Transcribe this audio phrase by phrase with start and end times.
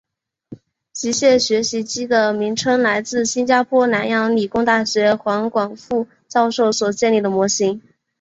[0.91, 7.79] 极限学习机的名称来自新加坡南洋理工大学黄广斌教授所建立的模型。